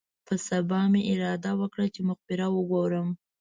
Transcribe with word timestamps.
په 0.27 0.33
سبا 0.47 0.79
مې 0.91 1.01
اراده 1.11 1.51
وکړه 1.61 1.85
چې 1.93 2.01
مقبره 2.09 2.45
وګورم. 2.55 3.07